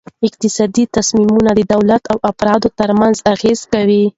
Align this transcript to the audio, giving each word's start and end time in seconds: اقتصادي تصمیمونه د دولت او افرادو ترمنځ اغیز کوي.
اقتصادي 0.27 0.83
تصمیمونه 0.95 1.51
د 1.55 1.61
دولت 1.73 2.03
او 2.11 2.17
افرادو 2.31 2.67
ترمنځ 2.79 3.15
اغیز 3.33 3.59
کوي. 3.73 4.03